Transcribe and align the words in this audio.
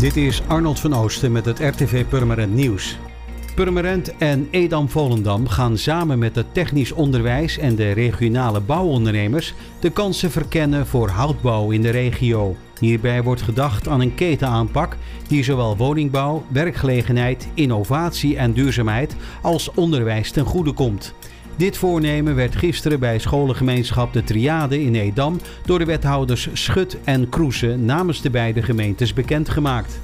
Dit 0.00 0.16
is 0.16 0.42
Arnold 0.46 0.80
van 0.80 0.94
Oosten 0.94 1.32
met 1.32 1.44
het 1.44 1.58
RTV 1.58 2.04
Purmerend 2.06 2.54
Nieuws. 2.54 2.98
Purmerend 3.54 4.16
en 4.16 4.48
Edam-Volendam 4.50 5.48
gaan 5.48 5.78
samen 5.78 6.18
met 6.18 6.34
het 6.34 6.54
technisch 6.54 6.92
onderwijs 6.92 7.58
en 7.58 7.74
de 7.74 7.92
regionale 7.92 8.60
bouwondernemers 8.60 9.54
de 9.80 9.90
kansen 9.90 10.30
verkennen 10.30 10.86
voor 10.86 11.08
houtbouw 11.08 11.70
in 11.70 11.82
de 11.82 11.90
regio. 11.90 12.56
Hierbij 12.78 13.22
wordt 13.22 13.42
gedacht 13.42 13.88
aan 13.88 14.00
een 14.00 14.14
ketenaanpak 14.14 14.96
die 15.28 15.44
zowel 15.44 15.76
woningbouw, 15.76 16.44
werkgelegenheid, 16.48 17.48
innovatie 17.54 18.36
en 18.36 18.52
duurzaamheid 18.52 19.16
als 19.42 19.70
onderwijs 19.74 20.30
ten 20.30 20.44
goede 20.44 20.72
komt. 20.72 21.14
Dit 21.60 21.76
voornemen 21.76 22.34
werd 22.34 22.56
gisteren 22.56 23.00
bij 23.00 23.18
scholengemeenschap 23.18 24.12
De 24.12 24.24
Triade 24.24 24.82
in 24.82 24.94
Edam 24.94 25.40
door 25.64 25.78
de 25.78 25.84
wethouders 25.84 26.48
Schut 26.52 26.98
en 27.04 27.28
Kroese 27.28 27.76
namens 27.76 28.22
de 28.22 28.30
beide 28.30 28.62
gemeentes 28.62 29.12
bekendgemaakt. 29.12 30.00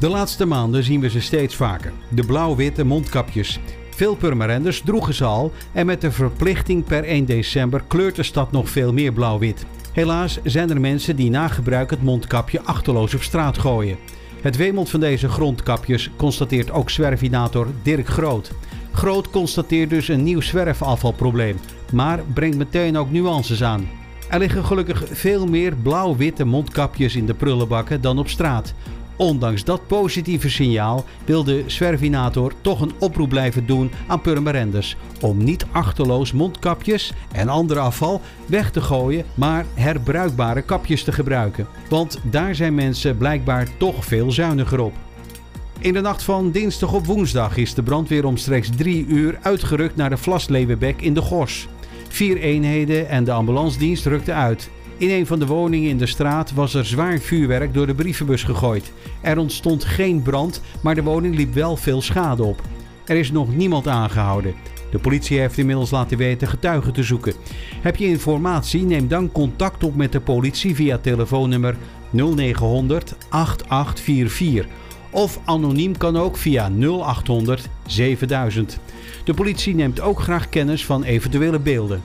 De 0.00 0.08
laatste 0.08 0.44
maanden 0.44 0.84
zien 0.84 1.00
we 1.00 1.10
ze 1.10 1.20
steeds 1.20 1.54
vaker. 1.54 1.92
De 2.08 2.26
blauw-witte 2.26 2.84
mondkapjes. 2.84 3.60
Veel 3.90 4.14
Purmerenders 4.16 4.80
droegen 4.80 5.14
ze 5.14 5.24
al 5.24 5.52
en 5.72 5.86
met 5.86 6.00
de 6.00 6.10
verplichting 6.10 6.84
per 6.84 7.04
1 7.04 7.24
december 7.24 7.82
kleurt 7.86 8.16
de 8.16 8.22
stad 8.22 8.52
nog 8.52 8.68
veel 8.68 8.92
meer 8.92 9.12
blauw-wit. 9.12 9.66
Helaas 9.92 10.38
zijn 10.44 10.70
er 10.70 10.80
mensen 10.80 11.16
die 11.16 11.30
na 11.30 11.48
gebruik 11.48 11.90
het 11.90 12.02
mondkapje 12.02 12.62
achterloos 12.62 13.14
op 13.14 13.22
straat 13.22 13.58
gooien. 13.58 13.96
Het 14.40 14.56
wemelt 14.56 14.90
van 14.90 15.00
deze 15.00 15.28
grondkapjes 15.28 16.10
constateert 16.16 16.70
ook 16.70 16.90
zwervinator 16.90 17.66
Dirk 17.82 18.08
Groot. 18.08 18.52
Groot 18.98 19.30
constateert 19.30 19.90
dus 19.90 20.08
een 20.08 20.22
nieuw 20.22 20.40
zwerfafvalprobleem, 20.40 21.56
maar 21.92 22.20
brengt 22.34 22.56
meteen 22.56 22.96
ook 22.96 23.10
nuances 23.10 23.62
aan. 23.62 23.88
Er 24.28 24.38
liggen 24.38 24.64
gelukkig 24.64 25.04
veel 25.10 25.46
meer 25.46 25.76
blauw-witte 25.76 26.44
mondkapjes 26.44 27.16
in 27.16 27.26
de 27.26 27.34
prullenbakken 27.34 28.00
dan 28.00 28.18
op 28.18 28.28
straat. 28.28 28.74
Ondanks 29.16 29.64
dat 29.64 29.86
positieve 29.86 30.50
signaal 30.50 31.04
wil 31.24 31.44
de 31.44 31.64
Zwervinator 31.66 32.52
toch 32.60 32.80
een 32.80 32.92
oproep 32.98 33.28
blijven 33.28 33.66
doen 33.66 33.90
aan 34.06 34.20
Purmerenders 34.20 34.96
om 35.20 35.44
niet 35.44 35.66
achterloos 35.72 36.32
mondkapjes 36.32 37.12
en 37.32 37.48
ander 37.48 37.78
afval 37.78 38.20
weg 38.46 38.70
te 38.70 38.80
gooien, 38.80 39.24
maar 39.34 39.66
herbruikbare 39.74 40.62
kapjes 40.62 41.04
te 41.04 41.12
gebruiken. 41.12 41.66
Want 41.88 42.20
daar 42.22 42.54
zijn 42.54 42.74
mensen 42.74 43.16
blijkbaar 43.16 43.68
toch 43.76 44.04
veel 44.04 44.30
zuiniger 44.30 44.80
op. 44.80 44.92
In 45.80 45.92
de 45.92 46.00
nacht 46.00 46.22
van 46.22 46.50
dinsdag 46.50 46.92
op 46.92 47.06
woensdag 47.06 47.56
is 47.56 47.74
de 47.74 47.82
brandweer 47.82 48.24
omstreeks 48.24 48.70
drie 48.76 49.06
uur 49.06 49.38
uitgerukt 49.42 49.96
naar 49.96 50.10
de 50.10 50.16
Vlasleeuwenbek 50.16 51.02
in 51.02 51.14
de 51.14 51.20
Gors. 51.20 51.68
Vier 52.08 52.36
eenheden 52.36 53.08
en 53.08 53.24
de 53.24 53.32
ambulancedienst 53.32 54.06
rukten 54.06 54.34
uit. 54.34 54.70
In 54.96 55.10
een 55.10 55.26
van 55.26 55.38
de 55.38 55.46
woningen 55.46 55.90
in 55.90 55.98
de 55.98 56.06
straat 56.06 56.52
was 56.54 56.74
er 56.74 56.86
zwaar 56.86 57.18
vuurwerk 57.18 57.74
door 57.74 57.86
de 57.86 57.94
brievenbus 57.94 58.42
gegooid. 58.42 58.92
Er 59.20 59.38
ontstond 59.38 59.84
geen 59.84 60.22
brand, 60.22 60.62
maar 60.82 60.94
de 60.94 61.02
woning 61.02 61.34
liep 61.34 61.54
wel 61.54 61.76
veel 61.76 62.02
schade 62.02 62.42
op. 62.42 62.62
Er 63.04 63.16
is 63.16 63.30
nog 63.30 63.54
niemand 63.56 63.88
aangehouden. 63.88 64.54
De 64.90 64.98
politie 64.98 65.38
heeft 65.38 65.58
inmiddels 65.58 65.90
laten 65.90 66.18
weten 66.18 66.48
getuigen 66.48 66.92
te 66.92 67.02
zoeken. 67.02 67.34
Heb 67.80 67.96
je 67.96 68.06
informatie? 68.06 68.82
Neem 68.82 69.08
dan 69.08 69.32
contact 69.32 69.84
op 69.84 69.96
met 69.96 70.12
de 70.12 70.20
politie 70.20 70.74
via 70.74 70.98
telefoonnummer 70.98 71.76
0900 72.10 73.14
8844 73.28 74.66
of 75.10 75.38
anoniem 75.44 75.96
kan 75.96 76.16
ook 76.16 76.36
via 76.36 76.70
0800 76.78 77.68
7000. 77.86 78.78
De 79.24 79.34
politie 79.34 79.74
neemt 79.74 80.00
ook 80.00 80.20
graag 80.20 80.48
kennis 80.48 80.84
van 80.84 81.02
eventuele 81.02 81.58
beelden. 81.58 82.02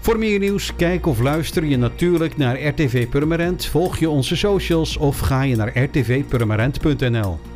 Voor 0.00 0.18
meer 0.18 0.38
nieuws, 0.38 0.76
kijk 0.76 1.06
of 1.06 1.20
luister 1.20 1.64
je 1.64 1.76
natuurlijk 1.76 2.36
naar 2.36 2.62
RTV 2.62 3.08
Purmerend, 3.08 3.64
volg 3.64 3.98
je 3.98 4.10
onze 4.10 4.36
socials 4.36 4.96
of 4.96 5.18
ga 5.18 5.42
je 5.42 5.56
naar 5.56 5.78
rtvpurmerend.nl. 5.78 7.49